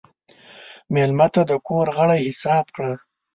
مېلمه 0.93 1.27
ته 1.33 1.41
د 1.49 1.51
کور 1.67 1.87
غړی 1.97 2.19
حساب 2.29 2.65
کړه. 2.75 2.91